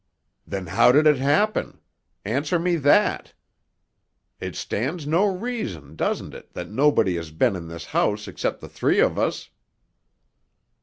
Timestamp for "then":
0.47-0.65